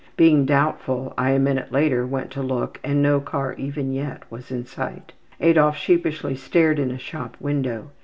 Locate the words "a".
1.29-1.37, 6.89-6.97